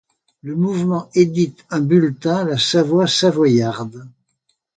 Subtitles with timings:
[0.41, 4.07] Le mouvement édite un bulletin, La Savoie savoyarde.